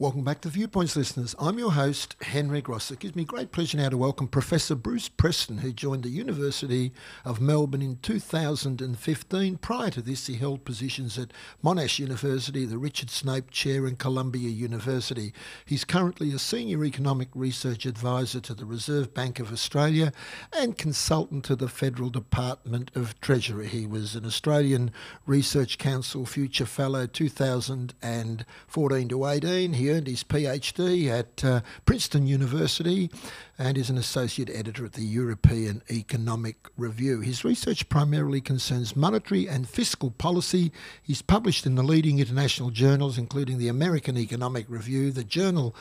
[0.00, 1.36] Welcome back to Viewpoints, listeners.
[1.38, 2.90] I'm your host, Henry Gross.
[2.90, 6.94] It gives me great pleasure now to welcome Professor Bruce Preston, who joined the University
[7.22, 9.58] of Melbourne in 2015.
[9.58, 14.48] Prior to this, he held positions at Monash University, the Richard Snape Chair, and Columbia
[14.48, 15.34] University.
[15.66, 20.14] He's currently a Senior Economic Research Advisor to the Reserve Bank of Australia
[20.56, 23.66] and consultant to the Federal Department of Treasury.
[23.66, 24.92] He was an Australian
[25.26, 29.74] Research Council Future Fellow 2014 to 18.
[29.74, 33.10] He earned his PhD at uh, Princeton University
[33.58, 37.20] and is an associate editor at the European Economic Review.
[37.20, 40.72] His research primarily concerns monetary and fiscal policy.
[41.02, 45.76] He's published in the leading international journals, including the American Economic Review, the Journal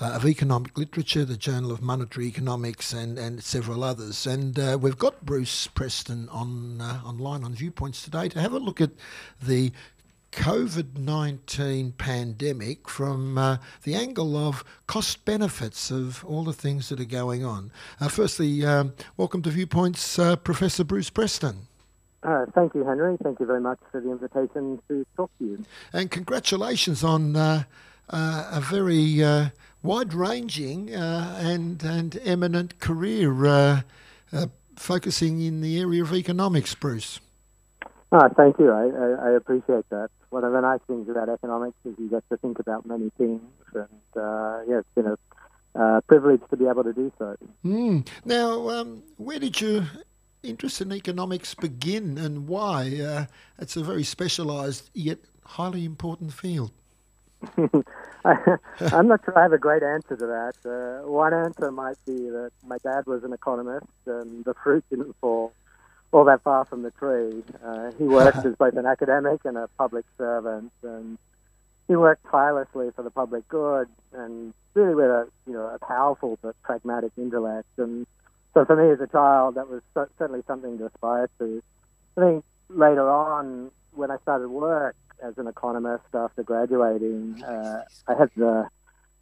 [0.00, 4.28] uh, of Economic Literature, the Journal of Monetary Economics, and, and several others.
[4.28, 8.58] And uh, we've got Bruce Preston on uh, online on Viewpoints today to have a
[8.58, 8.92] look at
[9.42, 9.72] the
[10.34, 16.98] COVID 19 pandemic from uh, the angle of cost benefits of all the things that
[16.98, 17.70] are going on.
[18.00, 21.68] Uh, firstly, um, welcome to Viewpoints, uh, Professor Bruce Preston.
[22.24, 23.16] Uh, thank you, Henry.
[23.22, 25.64] Thank you very much for the invitation to talk to you.
[25.92, 27.62] And congratulations on uh,
[28.10, 29.22] uh, a very
[29.84, 33.84] wide ranging and, and eminent career
[34.74, 37.20] focusing in the area of economics, Bruce.
[38.16, 38.70] Oh, thank you.
[38.70, 40.08] I, I, I, appreciate that.
[40.30, 43.42] One of the nice things about economics is you get to think about many things,
[43.74, 45.16] and uh, yeah, it's been a
[45.74, 47.34] uh, privilege to be able to do so.
[47.64, 48.06] Mm.
[48.24, 49.88] Now, um, where did your
[50.44, 53.00] interest in economics begin, and why?
[53.00, 53.26] Uh,
[53.58, 56.70] it's a very specialised yet highly important field.
[58.24, 58.58] I,
[58.92, 60.54] am not sure I have a great answer to that.
[60.64, 65.16] Uh, one answer might be that my dad was an economist, and the fruit didn't
[65.20, 65.52] fall
[66.14, 67.42] all that far from the tree.
[67.62, 71.18] Uh, he worked as both an academic and a public servant, and
[71.88, 76.38] he worked tirelessly for the public good, and really with a you know a powerful
[76.40, 77.68] but pragmatic intellect.
[77.78, 78.06] And
[78.54, 79.82] so for me as a child, that was
[80.18, 81.62] certainly something to aspire to.
[82.16, 88.14] I think later on, when I started work as an economist after graduating, uh, I
[88.14, 88.68] had the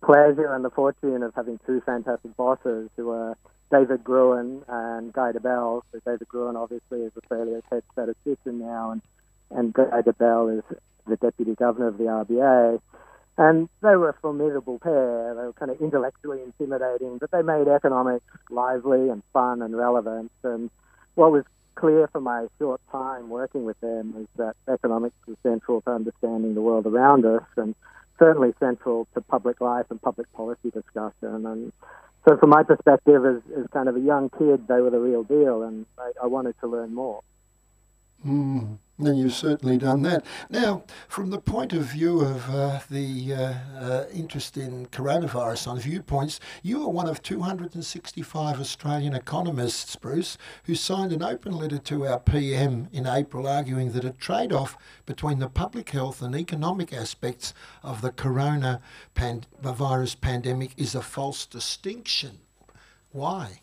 [0.05, 3.37] pleasure and the fortune of having two fantastic bosses who were
[3.73, 5.83] David Gruen and Guy Debelle.
[5.93, 9.03] So David Gruen obviously is Australia's head statistician now, and,
[9.51, 10.65] and Guy Debelle is
[11.07, 12.81] the deputy governor of the RBA.
[13.39, 15.35] And they were a formidable pair.
[15.35, 20.31] They were kind of intellectually intimidating, but they made economics lively and fun and relevant.
[20.45, 20.71] And
[21.15, 21.45] what was
[21.75, 26.55] clear from my short time working with them is that economics is central to understanding
[26.55, 27.75] the world around us and
[28.19, 31.47] certainly central to public life and public policy discussion.
[31.47, 31.73] And
[32.27, 35.25] so from my perspective, as, as kind of a young kid, they were the real
[35.25, 37.23] deal, and I, I wanted to learn more.
[38.27, 40.25] Mm, and you've certainly done that.
[40.51, 45.79] Now, from the point of view of uh, the uh, uh, interest in coronavirus on
[45.79, 52.07] viewpoints, you are one of 265 Australian economists, Bruce, who signed an open letter to
[52.07, 54.77] our PM in April arguing that a trade off
[55.07, 62.39] between the public health and economic aspects of the coronavirus pandemic is a false distinction.
[63.11, 63.61] Why?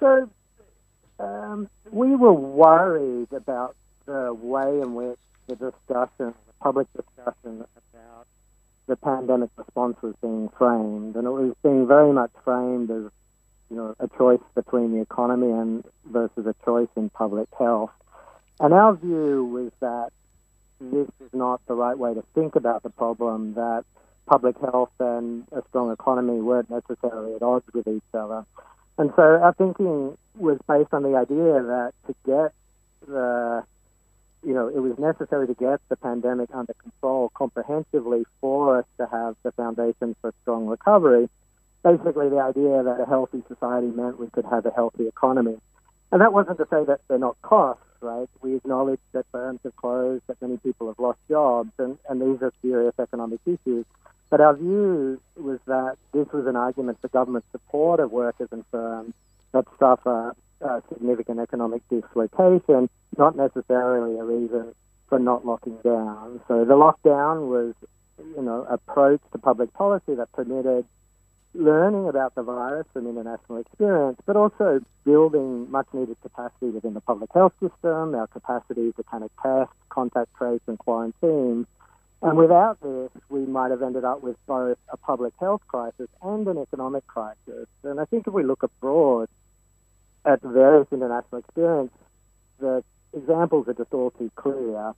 [0.00, 0.30] So,
[1.20, 3.76] um, we were worried about
[4.06, 8.26] the way in which the discussion, the public discussion about
[8.86, 13.10] the pandemic response was being framed, and it was being very much framed as
[13.70, 17.90] you know a choice between the economy and versus a choice in public health.
[18.58, 20.10] And our view was that
[20.80, 23.54] this is not the right way to think about the problem.
[23.54, 23.84] That
[24.26, 28.44] public health and a strong economy weren't necessarily at odds with each other.
[29.00, 32.52] And so our thinking was based on the idea that to get
[33.08, 33.64] the,
[34.44, 39.06] you know, it was necessary to get the pandemic under control comprehensively for us to
[39.06, 41.30] have the foundation for strong recovery.
[41.82, 45.56] Basically, the idea that a healthy society meant we could have a healthy economy.
[46.12, 48.28] And that wasn't to say that they're not costs, right?
[48.42, 52.42] We acknowledge that firms have closed, that many people have lost jobs, and, and these
[52.42, 53.86] are serious economic issues.
[54.30, 58.64] But our view was that this was an argument for government support of workers and
[58.70, 59.12] firms
[59.52, 62.88] that suffer uh, significant economic dislocation,
[63.18, 64.72] not necessarily a reason
[65.08, 66.40] for not locking down.
[66.46, 67.74] So the lockdown was,
[68.18, 70.84] you know, approach to public policy that permitted
[71.52, 77.00] learning about the virus from international experience, but also building much needed capacity within the
[77.00, 81.66] public health system, our capacity to kind of test, contact trace, and quarantine
[82.22, 86.46] and without this, we might have ended up with both a public health crisis and
[86.46, 87.66] an economic crisis.
[87.82, 89.28] And I think if we look abroad
[90.26, 91.92] at various international experience,
[92.58, 92.84] the
[93.14, 94.92] examples are just all too clear.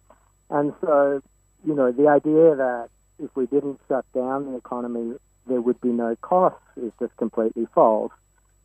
[0.51, 1.23] And so,
[1.65, 2.89] you know, the idea that
[3.23, 5.17] if we didn't shut down the economy,
[5.47, 8.13] there would be no costs is just completely false.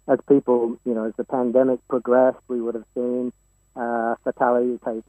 [0.07, 3.31] As people, you know, as the pandemic progressed, we would have seen
[3.75, 5.07] uh, fatality rates,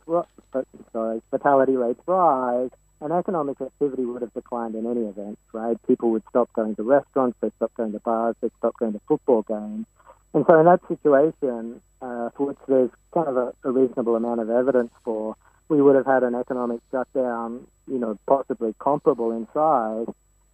[0.93, 5.77] sorry, fatality rates rise, and economic activity would have declined in any event, right?
[5.87, 9.01] People would stop going to restaurants, they'd stop going to bars, they'd stop going to
[9.07, 9.87] football games.
[10.35, 14.41] And so in that situation, uh, for which there's kind of a, a reasonable amount
[14.41, 15.37] of evidence for,
[15.69, 20.07] we would have had an economic shutdown, you know, possibly comparable in size,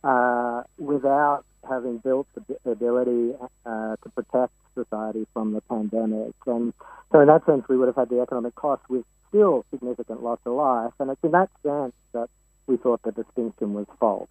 [0.02, 3.32] uh, without having built the ability
[3.64, 6.34] uh, to protect society from the pandemic.
[6.46, 6.72] And
[7.12, 10.38] so, in that sense, we would have had the economic cost with still significant loss
[10.44, 10.92] of life.
[10.98, 12.28] And it's in that sense that
[12.66, 14.28] we thought the distinction was false.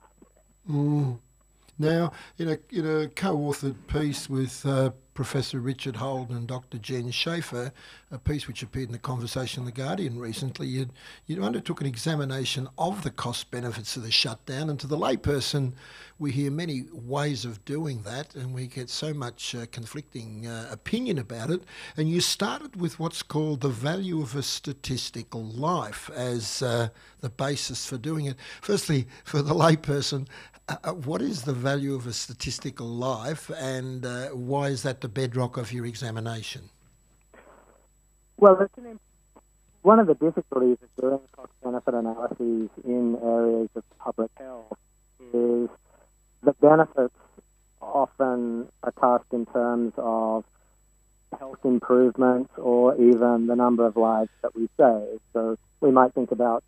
[0.70, 1.20] Mm.
[1.78, 6.78] Now, in a, in a co authored piece with uh, Professor Richard Holden and Dr.
[6.78, 7.72] Jen Schaefer,
[8.12, 10.90] a piece which appeared in the Conversation in The Guardian recently, you
[11.26, 14.70] you undertook an examination of the cost benefits of the shutdown.
[14.70, 15.74] And to the layperson,
[16.20, 20.68] we hear many ways of doing that, and we get so much uh, conflicting uh,
[20.72, 21.64] opinion about it.
[21.98, 26.90] And you started with what's called the value of a statistical life as uh,
[27.22, 28.38] the basis for doing it.
[28.62, 30.28] Firstly, for the layperson,
[30.70, 35.02] uh, uh, what is the value of a statistical life, and uh, why is that
[35.02, 36.70] the bedrock of your examination?
[38.38, 38.68] Well,
[39.82, 44.78] one of the difficulties of doing cost benefit analyses in areas of public health
[45.34, 45.70] is
[46.42, 47.16] the benefits
[47.82, 50.46] often are cast in terms of
[51.38, 55.20] health improvements or even the number of lives that we save.
[55.34, 56.64] So we might think about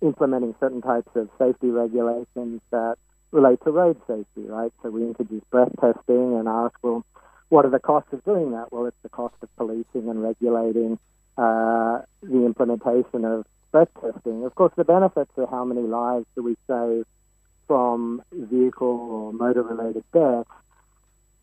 [0.00, 2.96] implementing certain types of safety regulations that
[3.34, 4.72] relate to road safety, right?
[4.82, 7.04] So we introduce breath testing and ask, well,
[7.48, 8.72] what are the costs of doing that?
[8.72, 10.98] Well, it's the cost of policing and regulating
[11.36, 14.44] uh, the implementation of breath testing.
[14.44, 17.04] Of course, the benefits are how many lives do we save
[17.66, 20.48] from vehicle or motor-related deaths,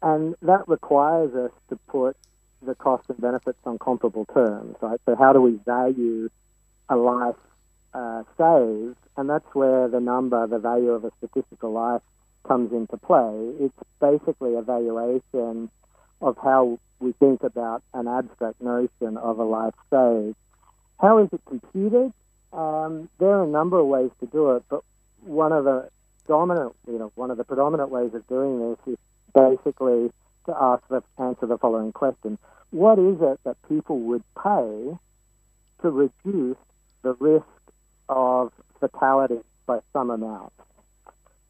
[0.02, 2.16] and that requires us to put
[2.62, 5.00] the costs and benefits on comparable terms, right?
[5.06, 6.30] So how do we value
[6.88, 7.36] a life
[7.94, 12.02] uh, saved, and that's where the number, the value of a statistical life,
[12.48, 13.54] comes into play.
[13.60, 15.70] It's basically a valuation
[16.22, 20.36] of how we think about an abstract notion of a life saved.
[21.00, 22.14] How is it computed?
[22.54, 24.84] Um, there are a number of ways to do it, but
[25.22, 25.90] one of the
[26.28, 28.98] dominant, you know, one of the predominant ways of doing this is
[29.34, 30.12] basically
[30.46, 32.38] to ask the answer the following question:
[32.72, 34.98] What is it that people would pay
[35.82, 36.58] to reduce
[37.02, 37.46] the risk
[38.10, 40.54] of fatality by some amount.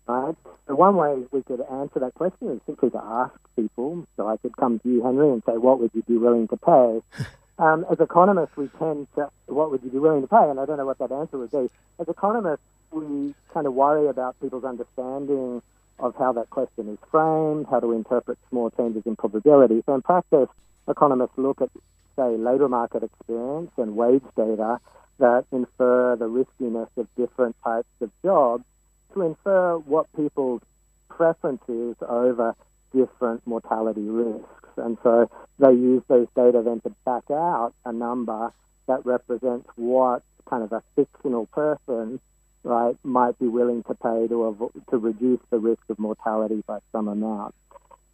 [0.07, 0.35] Right?
[0.67, 4.05] So one way we could answer that question is simply to ask people.
[4.17, 6.57] So I could come to you, Henry, and say, "What would you be willing to
[6.57, 7.01] pay?"
[7.59, 10.65] um, as economists, we tend to, "What would you be willing to pay?" And I
[10.65, 11.69] don't know what that answer would be.
[11.99, 15.61] As economists, we kind of worry about people's understanding
[15.99, 19.83] of how that question is framed, how to interpret small changes in probability.
[19.85, 20.49] So in practice,
[20.87, 21.69] economists look at,
[22.15, 24.79] say, labour market experience and wage data
[25.21, 28.65] that infer the riskiness of different types of jobs
[29.13, 30.61] to infer what people's
[31.09, 32.55] preference is over
[32.93, 34.47] different mortality risks.
[34.77, 35.29] And so
[35.59, 38.51] they use those data then to back out a number
[38.87, 42.19] that represents what kind of a fictional person,
[42.63, 46.79] right, might be willing to pay to, avo- to reduce the risk of mortality by
[46.91, 47.53] some amount.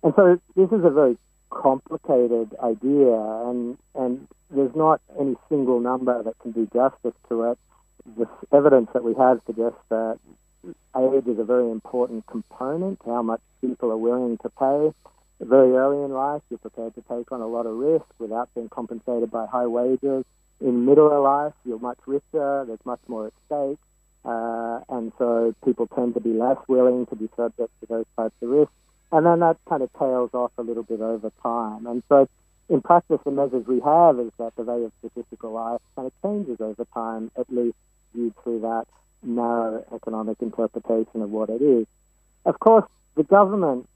[0.04, 1.18] And so this is a very
[1.50, 3.14] complicated idea,
[3.48, 7.58] and and there's not any single number that can do justice to it.
[8.18, 10.20] The evidence that we have suggests that
[10.98, 14.94] age is a very important component how much people are willing to pay.
[15.40, 18.70] Very early in life, you're prepared to take on a lot of risk without being
[18.70, 20.26] compensated by high wages.
[20.60, 23.78] In middle life, you're much richer, there's much more at stake,
[24.26, 28.34] uh, and so people tend to be less willing to be subject to those types
[28.42, 28.74] of risks.
[29.12, 31.88] And then that kind of tails off a little bit over time.
[31.88, 32.28] And so
[32.70, 36.14] in practice, the measures we have is that the value of statistical life kind of
[36.22, 37.78] changes over time, at least
[38.14, 38.86] viewed through that
[39.24, 41.88] narrow economic interpretation of what it is.
[42.46, 42.86] Of course,
[43.16, 43.88] the government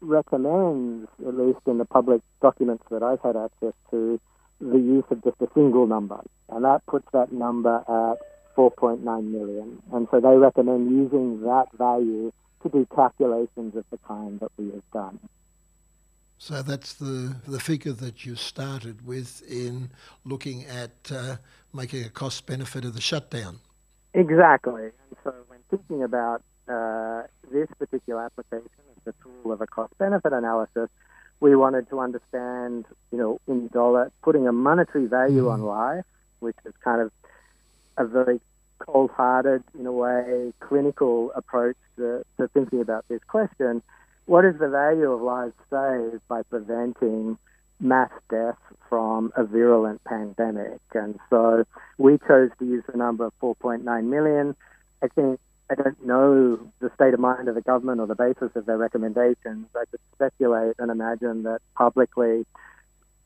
[0.00, 4.20] recommends, at least in the public documents that I've had access to,
[4.60, 8.18] the use of just a single number, and that puts that number at
[8.56, 9.80] 4.9 million.
[9.92, 14.66] And so they recommend using that value to do calculations of the kind that we
[14.66, 15.18] have done.
[16.38, 19.90] So that's the the figure that you started with in
[20.24, 21.36] looking at uh,
[21.74, 23.58] making a cost benefit of the shutdown.
[24.14, 24.84] Exactly.
[24.84, 29.96] And so when thinking about uh, this particular application as the tool of a cost
[29.98, 30.88] benefit analysis,
[31.40, 35.52] we wanted to understand, you know, in dollar, putting a monetary value mm.
[35.52, 36.04] on life,
[36.38, 37.10] which is kind of
[37.96, 38.40] a very
[38.78, 43.82] cold-hearted, in a way, clinical approach to, to thinking about this question.
[44.26, 47.38] What is the value of lives saved by preventing
[47.80, 48.58] mass death
[48.88, 50.80] from a virulent pandemic?
[50.94, 51.64] And so
[51.96, 54.54] we chose to use the number of 4.9 million.
[55.02, 58.50] I think I don't know the state of mind of the government or the basis
[58.54, 59.66] of their recommendations.
[59.74, 62.46] I could speculate and imagine that publicly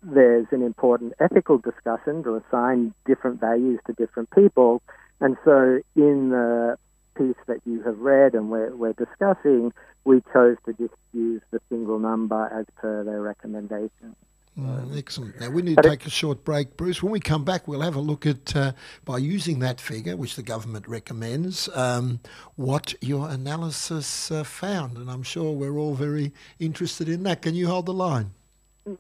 [0.03, 4.83] there's an important ethical discussion to assign different values to different people.
[5.23, 6.77] And so in the
[7.17, 9.73] piece that you have read and we're, we're discussing,
[10.05, 14.17] we chose to just use the single number as per their recommendation.
[14.59, 15.41] Mm, excellent.
[15.41, 17.05] Now we need to take a short break, Bruce.
[17.05, 18.73] When we come back, we'll have a look at uh,
[19.05, 22.19] by using that figure, which the government recommends, um,
[22.57, 27.43] what your analysis uh, found, and I'm sure we're all very interested in that.
[27.43, 28.33] Can you hold the line?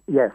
[0.06, 0.30] Yes.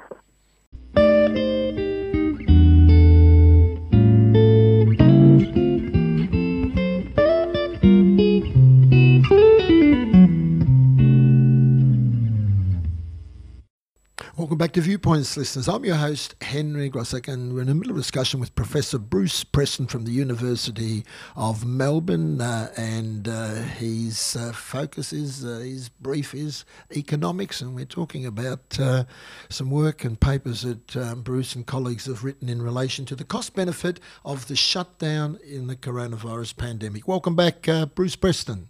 [14.48, 15.68] Welcome back to Viewpoints, listeners.
[15.68, 18.98] I'm your host, Henry Grossek, and we're in the middle of a discussion with Professor
[18.98, 21.04] Bruce Preston from the University
[21.36, 22.40] of Melbourne.
[22.40, 26.64] Uh, and uh, his uh, focus is, uh, his brief is
[26.96, 29.04] economics, and we're talking about uh,
[29.50, 33.26] some work and papers that um, Bruce and colleagues have written in relation to the
[33.26, 37.06] cost benefit of the shutdown in the coronavirus pandemic.
[37.06, 38.70] Welcome back, uh, Bruce Preston.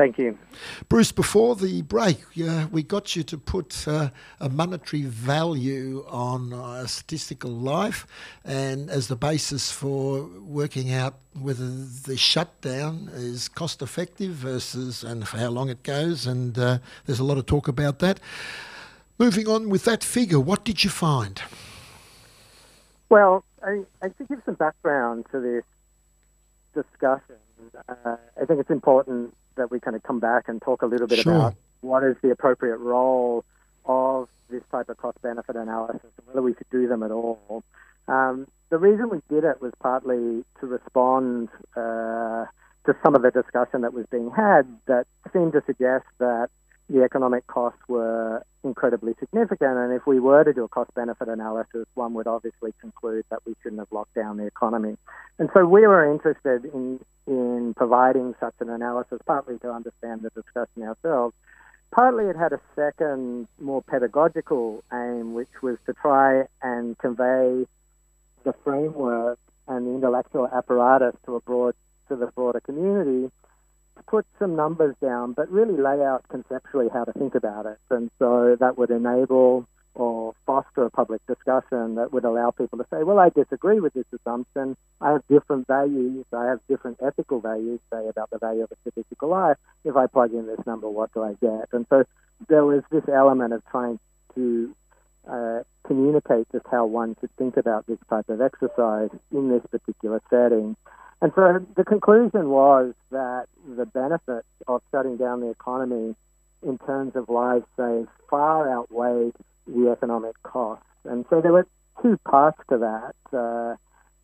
[0.00, 0.38] Thank you.
[0.88, 4.08] Bruce, before the break, uh, we got you to put uh,
[4.40, 8.06] a monetary value on uh, statistical life
[8.42, 15.28] and as the basis for working out whether the shutdown is cost effective versus and
[15.28, 16.26] for how long it goes.
[16.26, 18.20] And uh, there's a lot of talk about that.
[19.18, 21.42] Moving on with that figure, what did you find?
[23.10, 25.64] Well, I, I to give some background to this
[26.72, 27.36] discussion,
[27.86, 31.06] uh, I think it's important that we kind of come back and talk a little
[31.06, 31.34] bit sure.
[31.34, 33.44] about what is the appropriate role
[33.84, 37.62] of this type of cost benefit analysis and whether we should do them at all.
[38.08, 42.46] Um, the reason we did it was partly to respond uh,
[42.86, 46.48] to some of the discussion that was being had that seemed to suggest that
[46.90, 49.78] the economic costs were incredibly significant.
[49.78, 53.40] And if we were to do a cost benefit analysis, one would obviously conclude that
[53.46, 54.96] we shouldn't have locked down the economy.
[55.38, 60.30] And so we were interested in, in providing such an analysis, partly to understand the
[60.30, 61.34] discussion ourselves.
[61.92, 67.66] Partly it had a second, more pedagogical aim, which was to try and convey
[68.44, 71.74] the framework and the intellectual apparatus to a broad
[72.08, 73.30] to the broader community
[74.06, 77.78] put some numbers down, but really lay out conceptually how to think about it.
[77.90, 82.86] And so that would enable or foster a public discussion that would allow people to
[82.90, 84.76] say, well, I disagree with this assumption.
[85.00, 86.24] I have different values.
[86.32, 89.56] I have different ethical values, say, about the value of a statistical life.
[89.84, 91.68] If I plug in this number, what do I get?
[91.72, 92.04] And so
[92.48, 93.98] there was this element of trying
[94.36, 94.74] to
[95.28, 100.22] uh, communicate just how one should think about this type of exercise in this particular
[100.30, 100.76] setting.
[101.22, 103.46] And so the conclusion was that
[103.76, 106.14] the benefits of shutting down the economy
[106.66, 109.34] in terms of lives saved far outweighed
[109.66, 110.84] the economic costs.
[111.04, 111.66] And so there were
[112.02, 113.76] two parts to that, uh,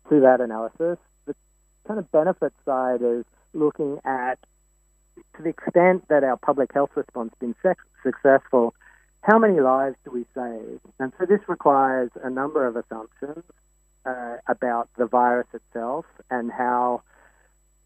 [0.09, 0.97] to that analysis.
[1.25, 1.35] The
[1.87, 4.39] kind of benefit side is looking at,
[5.35, 8.73] to the extent that our public health response has been successful,
[9.21, 10.79] how many lives do we save?
[10.99, 13.43] And so this requires a number of assumptions
[14.07, 17.01] uh, about the virus itself and how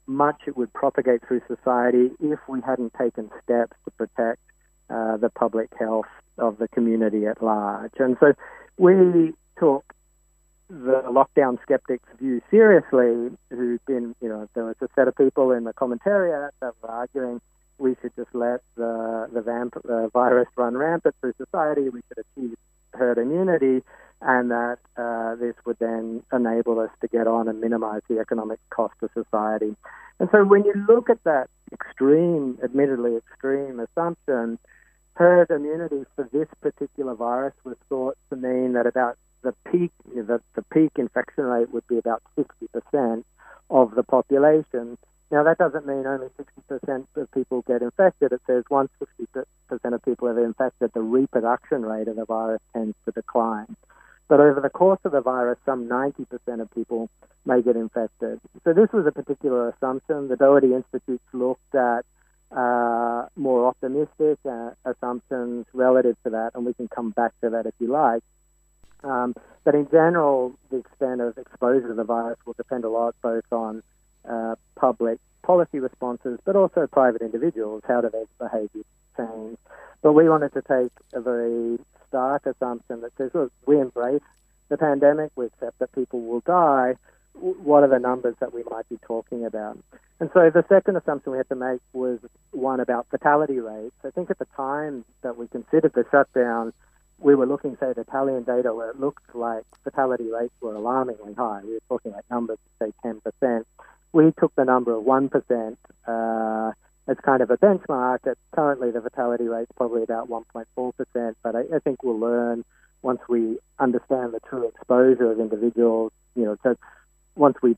[0.08, 4.42] much it would propagate through society if we hadn't taken steps to protect
[4.90, 6.06] uh, the public health
[6.38, 7.94] of the community at large.
[7.98, 8.34] And so
[8.78, 9.94] we took
[10.70, 15.52] the lockdown skeptics' view seriously, who'd been, you know, there was a set of people
[15.52, 17.42] in the commentariat that were arguing
[17.82, 21.90] we should just let the the vamp, uh, virus run rampant through society.
[21.90, 22.58] We should achieve
[22.94, 23.84] herd immunity,
[24.22, 28.60] and that uh, this would then enable us to get on and minimize the economic
[28.70, 29.76] cost to society.
[30.20, 34.60] And so when you look at that extreme, admittedly extreme assumption,
[35.14, 40.40] herd immunity for this particular virus was thought to mean that about the peak, the,
[40.56, 43.24] the peak infection rate would be about 60%
[43.70, 44.98] of the population.
[45.32, 46.28] Now, that doesn't mean only
[46.70, 48.34] 60% of people get infected.
[48.34, 49.46] It says once 60%
[49.94, 53.78] of people are infected, the reproduction rate of the virus tends to decline.
[54.28, 57.10] But over the course of the virus, some 90% of people
[57.46, 58.42] may get infected.
[58.66, 60.28] So this was a particular assumption.
[60.28, 62.06] The Doherty Institute looked at
[62.52, 67.66] uh, more optimistic uh, assumptions relative to that, and we can come back to that
[67.66, 68.24] if you like.
[69.04, 69.34] Um,
[69.64, 73.46] but in general, the extent of exposure to the virus will depend a lot both
[73.52, 73.82] on
[74.28, 77.84] uh, public policy responses, but also private individuals.
[77.88, 78.84] How do their behaviour
[79.18, 79.58] change?
[80.02, 84.22] But we wanted to take a very stark assumption that says, look, we embrace
[84.70, 86.96] the pandemic, we accept that people will die.
[87.34, 89.78] What are the numbers that we might be talking about?
[90.20, 92.20] And so the second assumption we had to make was
[92.52, 93.96] one about fatality rates.
[94.06, 96.74] I think at the time that we considered the shutdown,
[97.20, 101.34] we were looking, say, at Italian data where it looked like fatality rates were alarmingly
[101.34, 101.62] high.
[101.64, 103.66] We were talking like numbers, say, 10%.
[104.14, 105.78] We took the number of 1%
[106.08, 106.72] uh,
[107.08, 108.20] as kind of a benchmark.
[108.54, 112.66] Currently, the fatality rate is probably about 1.4%, but I, I think we'll learn
[113.02, 116.12] once we understand the true exposure of individuals.
[116.36, 116.76] You know, so
[117.36, 117.76] once we,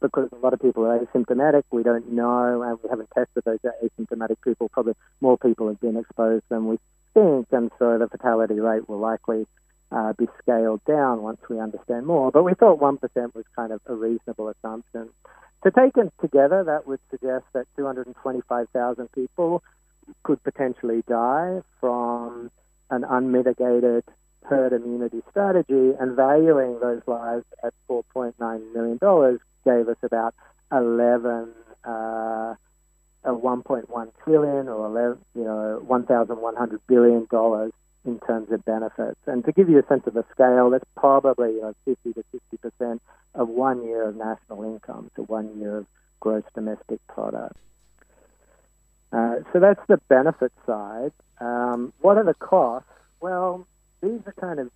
[0.00, 3.58] because a lot of people are asymptomatic, we don't know, and we haven't tested those
[3.82, 4.68] asymptomatic people.
[4.68, 6.78] Probably more people have been exposed than we
[7.14, 9.46] think, and so the fatality rate will likely
[9.92, 12.30] uh, be scaled down once we understand more.
[12.30, 13.00] But we thought 1%
[13.34, 15.10] was kind of a reasonable assumption.
[15.62, 19.62] So taken together, that would suggest that 225,000 people
[20.22, 22.50] could potentially die from
[22.90, 24.04] an unmitigated
[24.44, 28.34] herd immunity strategy, and valuing those lives at $4.9
[28.74, 30.34] million gave us about
[30.70, 31.48] 11,
[31.86, 32.56] uh, a
[33.24, 37.72] 1.1 trillion or 11, you know, 1,100 billion dollars
[38.04, 39.18] in terms of benefits.
[39.26, 42.24] And to give you a sense of the scale, that's probably you know, 50 to
[42.32, 43.02] 60 percent
[43.34, 45.86] of one year of national income, so one year of
[46.20, 47.56] gross domestic product.
[49.12, 51.12] Uh, so that's the benefit side.
[51.40, 52.88] Um, what are the costs?
[53.20, 53.66] Well,
[54.02, 54.70] these are kind of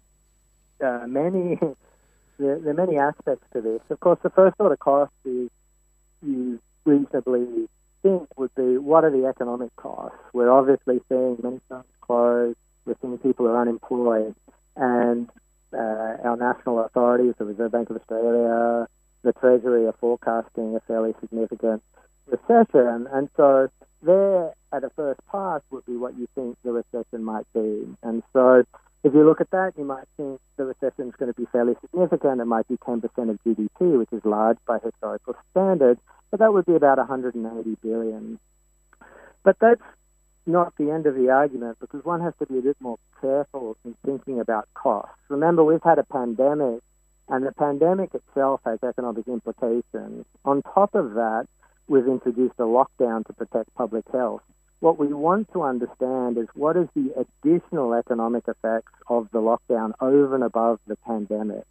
[0.85, 1.57] uh, many.
[2.39, 3.81] there, there, are many aspects to this.
[3.91, 5.51] Of course, the first order cost is
[6.23, 7.69] you reasonably
[8.03, 10.19] think would be what are the economic costs?
[10.33, 12.55] We're obviously seeing many firms close
[12.89, 14.35] we're seeing people are unemployed,
[14.77, 15.29] and
[15.73, 18.89] uh, our national authorities, the Reserve Bank of Australia,
[19.23, 21.83] the Treasury, are forecasting a fairly significant
[22.27, 23.07] recession.
[23.13, 23.69] And so,
[24.03, 27.87] there at a first pass would be what you think the recession might be.
[28.03, 28.65] And so,
[29.05, 31.75] if you look at that, you might think the recession is going to be fairly
[31.81, 32.41] significant.
[32.41, 36.67] It might be 10% of GDP, which is large by historical standards, but that would
[36.67, 38.39] be about 180 billion.
[39.45, 39.83] But that's
[40.49, 43.77] not the end of the argument because one has to be a bit more careful
[43.85, 45.15] in thinking about costs.
[45.29, 46.81] Remember, we've had a pandemic,
[47.29, 50.25] and the pandemic itself has economic implications.
[50.45, 51.47] On top of that,
[51.87, 54.43] we've introduced a lockdown to protect public health.
[54.81, 57.13] What we want to understand is what is the
[57.45, 61.65] additional economic effects of the lockdown over and above the pandemic.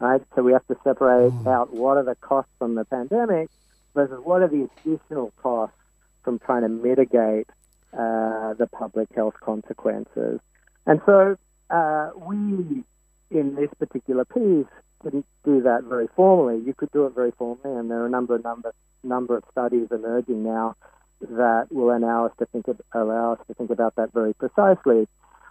[0.00, 0.22] Right?
[0.34, 1.46] So we have to separate mm.
[1.46, 3.50] out what are the costs from the pandemic
[3.94, 5.76] versus what are the additional costs
[6.22, 7.48] from trying to mitigate
[7.92, 10.40] uh, the public health consequences.
[10.86, 11.36] And so
[11.70, 12.84] uh, we,
[13.30, 14.66] in this particular piece,
[15.02, 16.62] didn't do that very formally.
[16.64, 18.74] You could do it very formally, and there are a number of number
[19.04, 20.74] number of studies emerging now
[21.20, 25.06] that will allow us to think of, allow us to think about that very precisely.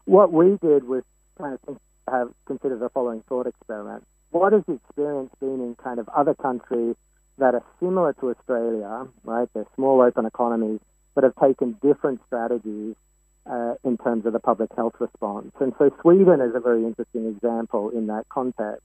[0.06, 1.04] What we did was
[1.38, 5.76] kind of think, have considered the following thought experiment: What has the experience been in
[5.82, 6.96] kind of other countries
[7.38, 9.08] that are similar to Australia?
[9.24, 10.80] Right, they're small open economies
[11.18, 12.96] but have taken different strategies
[13.50, 15.52] uh, in terms of the public health response.
[15.60, 18.84] And so Sweden is a very interesting example in that context.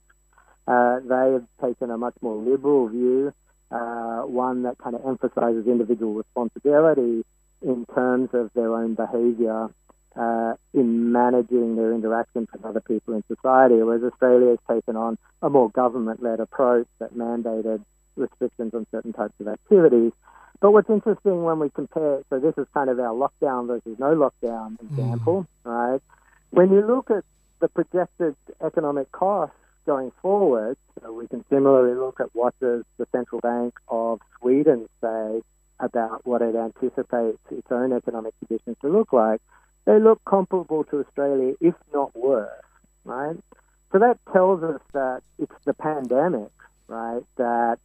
[0.67, 3.31] Uh, they have taken a much more liberal view,
[3.69, 7.23] uh, one that kind of emphasizes individual responsibility
[7.61, 9.69] in terms of their own behavior
[10.15, 15.19] uh, in managing their interactions with other people in society, whereas Australia has taken on
[15.43, 20.11] a more government-led approach that mandated restrictions on certain types of activities.
[20.59, 24.15] But what's interesting when we compare, so this is kind of our lockdown versus no
[24.15, 25.71] lockdown example, mm.
[25.71, 26.01] right?
[26.51, 27.23] When you look at
[27.59, 33.07] the projected economic costs going forward, so we can similarly look at what does the
[33.11, 35.41] central bank of Sweden say
[35.79, 39.41] about what it anticipates its own economic conditions to look like.
[39.85, 42.49] They look comparable to Australia, if not worse,
[43.03, 43.35] right?
[43.91, 46.51] So that tells us that it's the pandemic,
[46.87, 47.79] right, that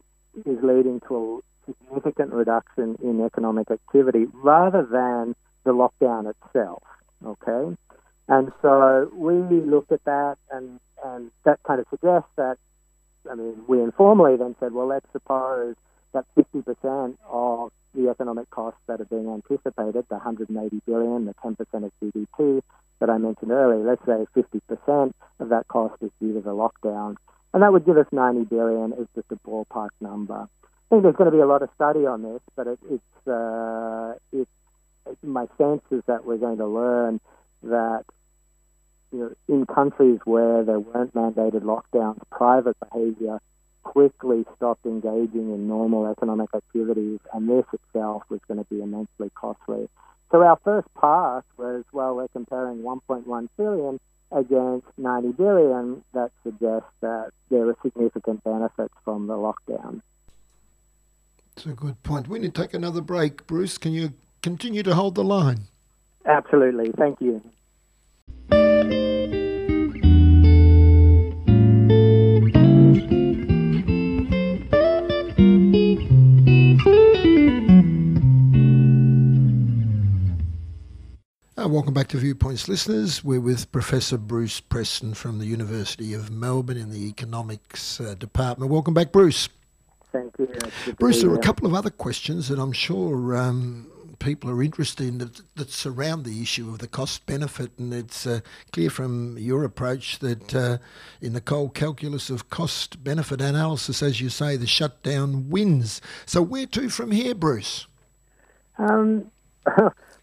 [0.45, 1.43] is leading to
[1.85, 6.83] significant reduction in economic activity rather than the lockdown itself.
[7.25, 7.75] Okay?
[8.27, 12.57] And so we looked at that, and, and that kind of suggests that,
[13.29, 15.75] I mean, we informally then said, well, let's suppose
[16.13, 21.57] that 50% of the economic costs that are being anticipated, the 180 billion, the 10%
[21.83, 22.61] of GDP
[22.99, 27.15] that I mentioned earlier, let's say 50% of that cost is due to the lockdown.
[27.53, 30.47] And that would give us 90 billion as just a ballpark number.
[30.89, 34.15] Think there's going to be a lot of study on this, but it, it's uh,
[35.23, 37.19] my sense is that we're going to learn
[37.63, 38.05] that
[39.11, 43.39] you know in countries where there weren't mandated lockdowns, private behaviour
[43.83, 49.31] quickly stopped engaging in normal economic activities, and this itself was going to be immensely
[49.35, 49.89] costly.
[50.31, 53.99] So our first pass was, well, we're comparing 1.1 trillion
[54.31, 56.03] against 90 billion.
[56.13, 60.01] That suggests that there were significant benefits from the lockdown.
[61.59, 62.29] That's a good point.
[62.29, 63.45] We need to take another break.
[63.45, 65.63] Bruce, can you continue to hold the line?
[66.25, 66.93] Absolutely.
[66.97, 67.41] Thank you.
[81.57, 83.21] Uh, welcome back to Viewpoints listeners.
[83.21, 88.71] We're with Professor Bruce Preston from the University of Melbourne in the Economics uh, Department.
[88.71, 89.49] Welcome back, Bruce.
[90.11, 90.49] Thank you.
[90.97, 95.07] Bruce, there are a couple of other questions that I'm sure um, people are interested
[95.07, 97.71] in that, that, surround the issue of the cost benefit.
[97.77, 98.39] And it's uh,
[98.71, 100.77] clear from your approach that uh,
[101.21, 106.01] in the cold calculus of cost benefit analysis, as you say, the shutdown wins.
[106.25, 107.85] So, where to from here, Bruce?
[108.77, 109.31] Um,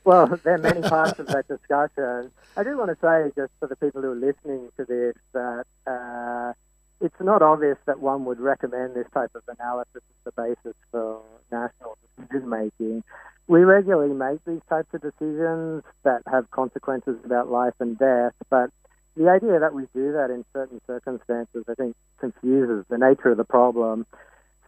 [0.07, 2.31] Well, there are many parts of that discussion.
[2.57, 5.67] I do want to say, just for the people who are listening to this, that
[5.85, 6.53] uh,
[7.01, 11.21] it's not obvious that one would recommend this type of analysis as the basis for
[11.53, 13.05] national decision making.
[13.49, 18.71] We regularly make these types of decisions that have consequences about life and death, but
[19.17, 23.37] the idea that we do that in certain circumstances, I think, confuses the nature of
[23.37, 24.07] the problem.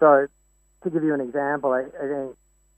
[0.01, 0.27] So,
[0.85, 2.37] to give you an example, I, I think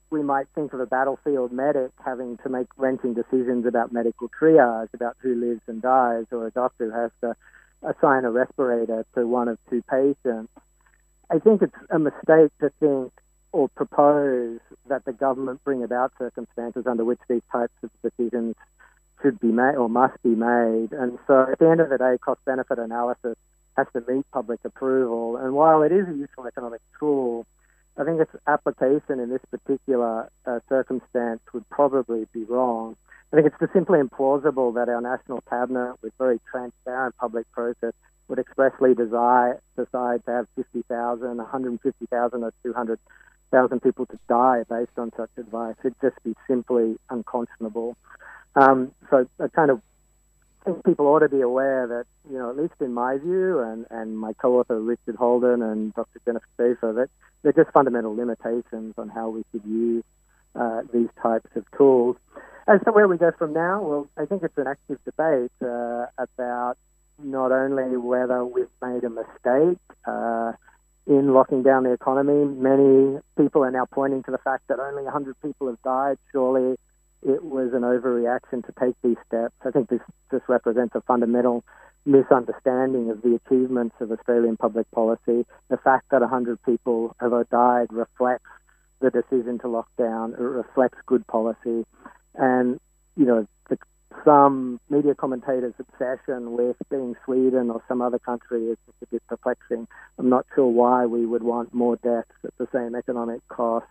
[0.09, 4.93] we might think of a battlefield medic having to make wrenching decisions about medical triage,
[4.93, 7.35] about who lives and dies, or a doctor who has to
[7.83, 10.51] assign a respirator to one of two patients.
[11.29, 13.13] I think it's a mistake to think
[13.53, 18.55] or propose that the government bring about circumstances under which these types of decisions
[19.21, 20.89] should be made or must be made.
[20.91, 23.35] And so at the end of the day, cost benefit analysis
[23.77, 25.37] has to meet public approval.
[25.37, 27.45] And while it is a useful economic tool,
[27.97, 32.95] I think its application in this particular uh, circumstance would probably be wrong.
[33.31, 37.93] I think it's just simply implausible that our national cabinet, with very transparent public process,
[38.27, 45.11] would expressly decide, decide to have 50,000, 150,000, or 200,000 people to die based on
[45.15, 45.75] such advice.
[45.79, 47.95] It'd just be simply unconscionable.
[48.55, 49.81] Um, so I kind of
[50.65, 53.85] think people ought to be aware that, you know, at least in my view and,
[53.89, 56.19] and my co-author Richard Holden and Dr.
[56.25, 57.09] Jennifer Schaefer, that
[57.43, 60.03] they're just fundamental limitations on how we should use
[60.53, 62.17] uh, these types of tools.
[62.67, 66.05] As to where we go from now, well, I think it's an active debate uh,
[66.17, 66.75] about
[67.19, 70.53] not only whether we've made a mistake uh,
[71.07, 72.45] in locking down the economy.
[72.45, 76.17] Many people are now pointing to the fact that only 100 people have died.
[76.31, 76.77] Surely
[77.23, 79.55] it was an overreaction to take these steps.
[79.65, 81.63] I think this, this represents a fundamental
[82.05, 85.45] misunderstanding of the achievements of Australian public policy.
[85.69, 88.49] The fact that 100 people have died reflects
[89.01, 90.33] the decision to lock down.
[90.33, 91.85] It reflects good policy.
[92.35, 92.79] And,
[93.15, 93.77] you know, the,
[94.25, 99.87] some media commentators' obsession with being Sweden or some other country is a bit perplexing.
[100.17, 103.85] I'm not sure why we would want more deaths at the same economic cost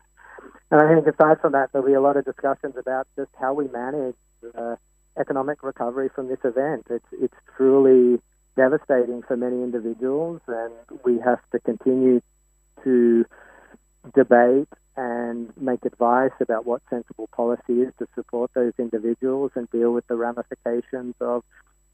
[0.70, 3.54] and I think aside from that, there'll be a lot of discussions about just how
[3.54, 4.14] we manage
[5.18, 6.86] economic recovery from this event.
[6.90, 8.20] It's it's truly
[8.56, 10.72] devastating for many individuals, and
[11.04, 12.20] we have to continue
[12.84, 13.24] to
[14.14, 14.68] debate
[15.00, 20.06] and make advice about what sensible policy is to support those individuals and deal with
[20.08, 21.42] the ramifications of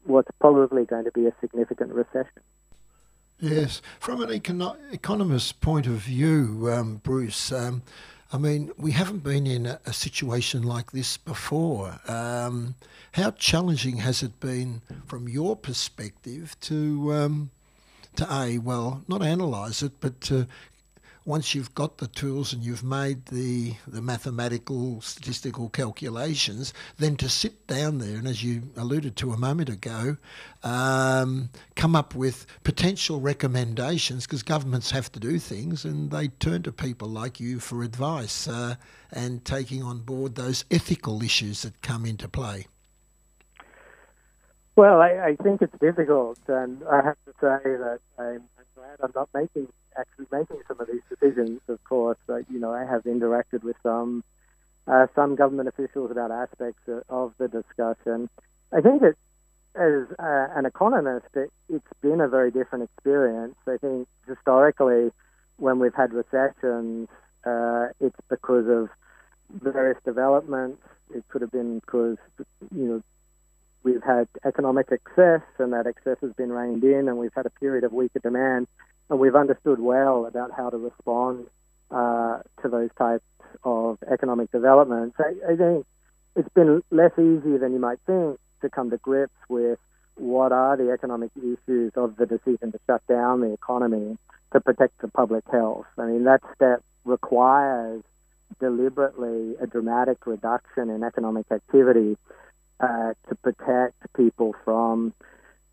[0.03, 2.41] what's probably going to be a significant recession.
[3.39, 7.49] Yes, from an econo- economist's point of view, um, Bruce.
[7.53, 7.81] Um,
[8.33, 12.01] I mean, we haven't been in a, a situation like this before.
[12.09, 12.75] Um,
[13.13, 17.51] how challenging has it been, from your perspective, to um,
[18.17, 20.47] to a well, not analyse it, but to
[21.27, 27.27] once you've got the tools and you've made the, the mathematical statistical calculations, then to
[27.27, 30.15] sit down there and, as you alluded to a moment ago,
[30.63, 36.63] um, come up with potential recommendations because governments have to do things and they turn
[36.63, 38.75] to people like you for advice uh,
[39.11, 42.67] and taking on board those ethical issues that come into play.
[44.77, 48.43] Well, I, I think it's difficult, and I have to say that I'm,
[48.77, 52.71] glad I'm not making actually making some of these decisions, of course, uh, you know,
[52.71, 54.23] I have interacted with some
[54.87, 58.29] uh, some government officials about aspects of the discussion.
[58.71, 59.15] I think that
[59.75, 63.55] as uh, an economist, it, it's been a very different experience.
[63.67, 65.11] I think historically,
[65.57, 67.09] when we've had recessions,
[67.45, 68.89] uh, it's because of
[69.51, 70.81] various developments.
[71.13, 72.17] It could have been because
[72.75, 73.03] you know
[73.87, 77.49] we've had economic excess, and that excess has been reined in, and we've had a
[77.61, 78.67] period of weaker demand
[79.09, 81.47] and we've understood well about how to respond
[81.91, 83.23] uh, to those types
[83.63, 85.15] of economic developments.
[85.19, 85.85] I, I think
[86.35, 89.79] it's been less easy than you might think to come to grips with
[90.15, 94.17] what are the economic issues of the decision to shut down the economy
[94.51, 95.85] to protect the public health.
[95.97, 98.03] I mean, that step requires
[98.59, 102.17] deliberately a dramatic reduction in economic activity
[102.79, 105.13] uh, to protect people from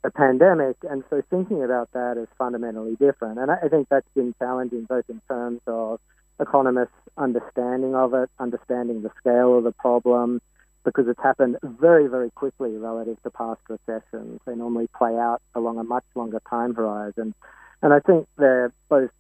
[0.05, 0.77] a pandemic.
[0.89, 3.39] And so thinking about that is fundamentally different.
[3.39, 6.01] And I, I think that's been challenging both in terms of
[6.41, 10.41] economists' understanding of it, understanding the scale of the problem,
[10.85, 14.41] because it's happened very, very quickly relative to past recessions.
[14.45, 17.35] They normally play out along a much longer time horizon.
[17.83, 19.11] And I think they're both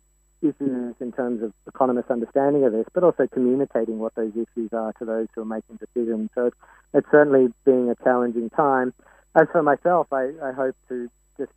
[0.44, 4.92] issues in terms of economists' understanding of this, but also communicating what those issues are
[4.94, 6.30] to those who are making decisions.
[6.34, 6.56] So it's,
[6.92, 8.92] it's certainly being a challenging time.
[9.34, 11.52] As for myself, I, I hope to just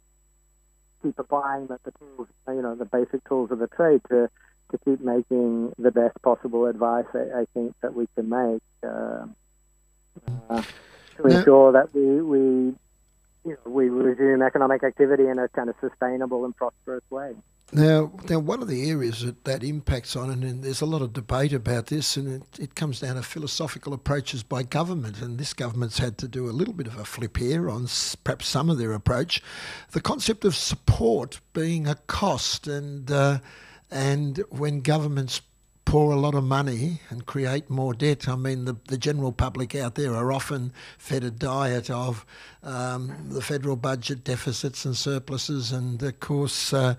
[1.04, 4.30] keep applying the, the tools, you know, the basic tools of the trade to
[4.72, 8.62] to keep making the best possible advice I, I think that we can make.
[8.84, 9.28] Uh,
[10.50, 10.62] uh,
[11.18, 12.74] to ensure that we we
[13.48, 17.34] you know, we resume economic activity in a kind of sustainable and prosperous way.
[17.74, 21.02] Now, now, one of the areas that, that impacts on it, and there's a lot
[21.02, 25.22] of debate about this, and it, it comes down to philosophical approaches by government.
[25.22, 27.88] And this government's had to do a little bit of a flip here on
[28.24, 29.44] perhaps some of their approach.
[29.92, 33.40] The concept of support being a cost, and uh,
[33.92, 35.42] and when governments
[35.88, 38.28] pour a lot of money and create more debt.
[38.28, 42.26] I mean, the, the general public out there are often fed a diet of
[42.62, 46.96] um, the federal budget deficits and surpluses, and of course, uh,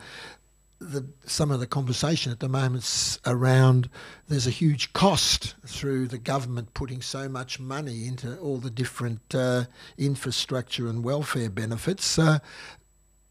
[0.81, 3.91] the, some of the conversation at the moment around
[4.29, 9.35] there's a huge cost through the government putting so much money into all the different
[9.35, 9.65] uh,
[9.97, 12.19] infrastructure and welfare benefits.
[12.19, 12.39] Uh,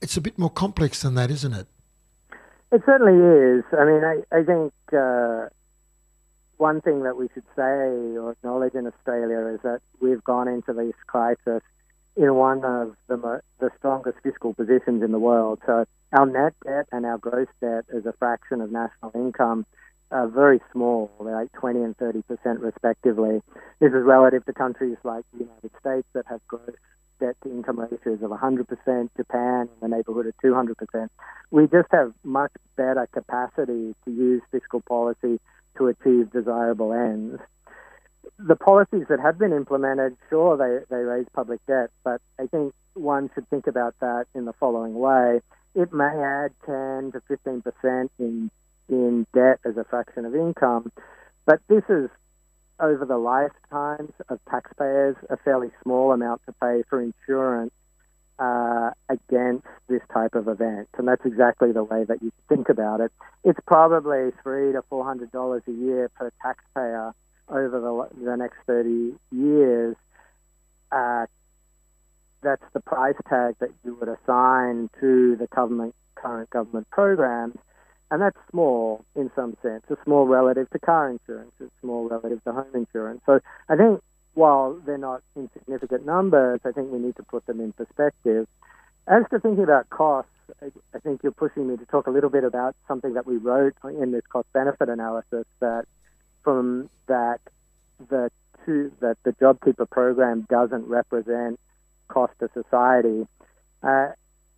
[0.02, 1.68] it's a bit more complex than that, isn't it?
[2.72, 3.64] It certainly is.
[3.72, 5.48] I mean, I, I think uh,
[6.58, 7.62] one thing that we should say
[8.18, 11.62] or acknowledge in Australia is that we've gone into this crisis
[12.18, 15.60] in one of the, the strongest fiscal positions in the world.
[15.66, 19.66] So our net debt and our gross debt as a fraction of national income
[20.10, 21.12] are very small.
[21.24, 23.42] They're like 20 and 30 percent respectively.
[23.80, 26.76] This is relative to countries like the United States that have gross
[27.20, 31.10] debt to income ratios of 100%, Japan in the neighborhood of 200%.
[31.52, 35.40] We just have much better capacity to use fiscal policy
[35.78, 37.40] to achieve desirable ends.
[38.40, 42.74] The policies that have been implemented, sure, they, they raise public debt, but I think
[42.94, 45.42] one should think about that in the following way.
[45.76, 48.52] It may add 10 to 15% in,
[48.90, 50.92] in debt as a fraction of income,
[51.46, 52.10] but this is
[52.80, 57.74] over the lifetimes of taxpayers a fairly small amount to pay for insurance
[58.40, 63.02] uh, against this type of event, and that's exactly the way that you think about
[63.02, 63.12] it.
[63.44, 67.14] It's probably three to four hundred dollars a year per taxpayer
[67.50, 69.96] over the, the next thirty years.
[70.92, 71.26] Uh,
[72.42, 77.58] that's the price tag that you would assign to the government current government programs,
[78.12, 79.84] and that's small in some sense.
[79.90, 81.52] It's small relative to car insurance.
[81.60, 83.22] It's small relative to home insurance.
[83.26, 84.02] So I think
[84.34, 88.48] while they're not insignificant numbers, I think we need to put them in perspective.
[89.08, 90.32] As to thinking about costs,
[90.62, 93.74] I think you're pushing me to talk a little bit about something that we wrote
[93.84, 95.86] in this cost benefit analysis that
[96.44, 97.40] from that
[98.10, 98.30] the
[98.66, 101.60] two, that the JobKeeper program doesn't represent
[102.08, 103.28] cost to society.
[103.84, 104.10] Uh,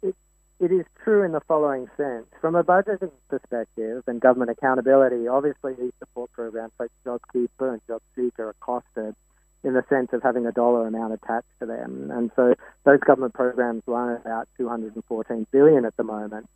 [0.01, 0.15] it,
[0.59, 2.25] it is true in the following sense.
[2.41, 8.39] From a budgeting perspective and government accountability, obviously these support programs like JobKeeper and JobSeeker
[8.39, 9.15] are costed
[9.63, 12.11] in the sense of having a dollar amount attached to them.
[12.11, 16.49] And so those government programs run about 214 billion at the moment.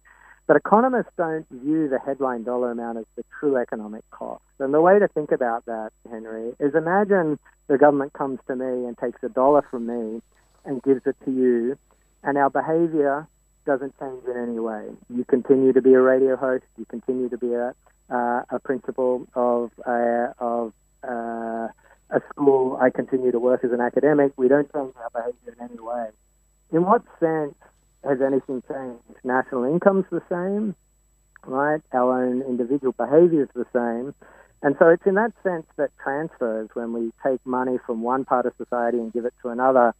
[0.45, 4.43] But economists don't view the headline dollar amount as the true economic cost.
[4.59, 8.85] And the way to think about that, Henry, is imagine the government comes to me
[8.85, 10.21] and takes a dollar from me
[10.65, 11.77] and gives it to you,
[12.23, 13.27] and our behavior
[13.65, 14.89] doesn't change in any way.
[15.09, 17.73] You continue to be a radio host, you continue to be a,
[18.09, 20.73] uh, a principal of, uh, of
[21.07, 21.67] uh,
[22.09, 24.33] a school, I continue to work as an academic.
[24.37, 26.09] We don't change our behavior in any way.
[26.71, 27.55] In what sense
[28.07, 29.03] has anything changed?
[29.23, 30.75] National income's the same,
[31.45, 31.81] right?
[31.93, 34.13] Our own individual behavior is the same.
[34.61, 38.45] And so it's in that sense that transfers, when we take money from one part
[38.45, 39.93] of society and give it to another,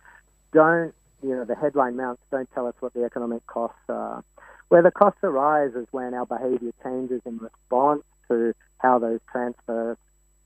[0.54, 4.24] don't, you know, the headline amounts don't tell us what the economic costs are.
[4.70, 9.98] Where the costs arise is when our behavior changes in response to how those transfers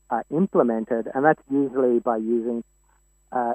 [0.10, 2.64] are implemented, and that's usually by using
[3.32, 3.54] uh,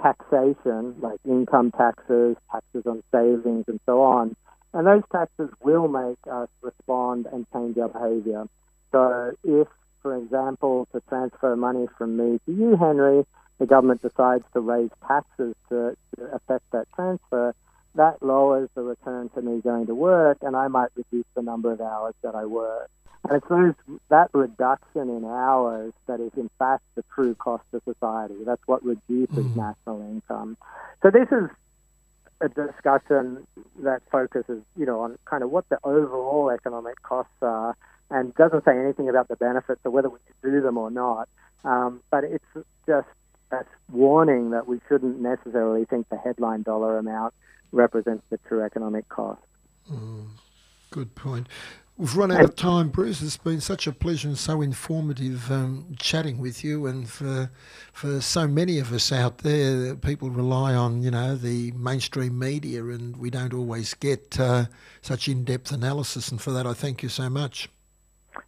[0.00, 4.36] taxation, like income taxes, taxes on savings, and so on,
[4.74, 8.46] And those taxes will make us respond and change our behaviour.
[8.90, 9.68] So if,
[10.00, 13.26] for example, to transfer money from me to you, Henry,
[13.58, 17.54] the government decides to raise taxes to, to affect that transfer,
[17.94, 21.70] that lowers the return to me going to work, and I might reduce the number
[21.70, 22.90] of hours that I work.
[23.28, 23.74] And it's those,
[24.08, 28.34] that reduction in hours that is, in fact, the true cost to society.
[28.44, 29.56] That's what reduces mm.
[29.56, 30.56] national income.
[31.02, 31.48] So this is
[32.40, 33.46] a discussion
[33.80, 37.76] that focuses, you know, on kind of what the overall economic costs are,
[38.10, 41.28] and doesn't say anything about the benefits or whether we should do them or not.
[41.64, 42.44] Um, but it's
[42.86, 43.06] just
[43.52, 47.34] a warning that we shouldn't necessarily think the headline dollar amount
[47.70, 49.40] represents the true economic cost.
[49.90, 50.26] Mm,
[50.90, 51.46] good point.
[51.98, 53.20] We've run out of time, Bruce.
[53.20, 56.86] It's been such a pleasure and so informative um, chatting with you.
[56.86, 57.50] And for
[57.92, 62.82] for so many of us out there, people rely on you know the mainstream media,
[62.84, 64.66] and we don't always get uh,
[65.02, 66.30] such in depth analysis.
[66.30, 67.68] And for that, I thank you so much.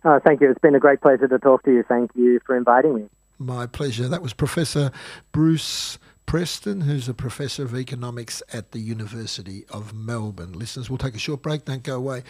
[0.03, 0.51] Uh, thank you.
[0.51, 1.85] It's been a great pleasure to talk to you.
[1.87, 3.05] Thank you for inviting me.
[3.39, 4.09] My pleasure.
[4.09, 4.91] That was Professor
[5.33, 5.99] Bruce.
[6.27, 10.55] Preston, who's a professor of economics at the University of Melbourne.
[10.55, 11.67] Listeners, we'll take a short break.
[11.67, 12.23] Don't go away.